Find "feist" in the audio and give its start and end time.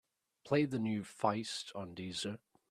1.03-1.75